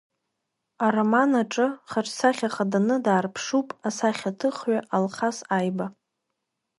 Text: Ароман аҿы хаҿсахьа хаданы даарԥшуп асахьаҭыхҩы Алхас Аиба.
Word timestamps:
Ароман 0.85 1.31
аҿы 1.41 1.67
хаҿсахьа 1.89 2.49
хаданы 2.55 2.95
даарԥшуп 3.05 3.67
асахьаҭыхҩы 3.87 4.77
Алхас 4.95 5.37
Аиба. 5.57 5.85